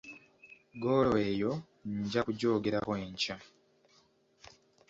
Ggoolo 0.75 1.11
eyo 1.29 1.51
nja 1.99 2.21
kugyogerako 2.25 2.91
enkya. 3.03 3.35